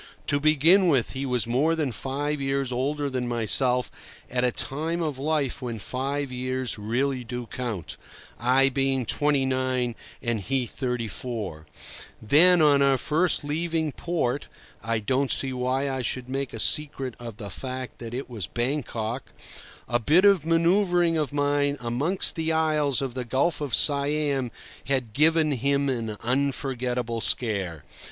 To 0.25 0.39
begin 0.39 0.87
with, 0.87 1.11
he 1.11 1.27
was 1.27 1.45
more 1.45 1.75
than 1.75 1.91
five 1.91 2.41
years 2.41 2.71
older 2.71 3.07
than 3.07 3.27
myself 3.27 3.91
at 4.31 4.43
a 4.43 4.51
time 4.51 4.99
of 5.03 5.19
life 5.19 5.61
when 5.61 5.77
five 5.77 6.31
years 6.31 6.79
really 6.79 7.23
do 7.23 7.45
count, 7.45 7.97
I 8.39 8.69
being 8.69 9.05
twenty 9.05 9.45
nine 9.45 9.93
and 10.19 10.39
he 10.39 10.65
thirty 10.65 11.07
four; 11.07 11.67
then, 12.19 12.63
on 12.63 12.81
our 12.81 12.97
first 12.97 13.43
leaving 13.43 13.91
port 13.91 14.47
(I 14.81 14.97
don't 14.97 15.29
see 15.31 15.53
why 15.53 15.87
I 15.87 16.01
should 16.01 16.27
make 16.27 16.51
a 16.51 16.59
secret 16.59 17.13
of 17.19 17.37
the 17.37 17.51
fact 17.51 17.99
that 17.99 18.15
it 18.15 18.27
was 18.27 18.47
Bangkok), 18.47 19.31
a 19.87 19.99
bit 19.99 20.25
of 20.25 20.47
manoeuvring 20.47 21.15
of 21.15 21.31
mine 21.31 21.77
amongst 21.79 22.35
the 22.35 22.51
islands 22.51 23.03
of 23.03 23.13
the 23.13 23.23
Gulf 23.23 23.61
of 23.61 23.75
Siam 23.75 24.49
had 24.85 25.13
given 25.13 25.51
him 25.51 25.89
an 25.89 26.17
unforgettable 26.21 27.21
scare. 27.21 27.83